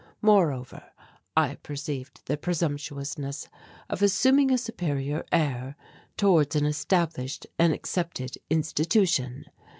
[0.23, 0.85] Moreover,
[1.37, 3.47] I perceived the presumptuousness
[3.87, 5.75] of assuming a superior air
[6.17, 9.45] towards an established and accepted institution.